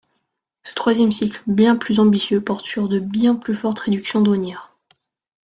[0.63, 4.73] Ce troisième cycle bien plus ambitieux porte sur de bien plus fortes réductions douanières.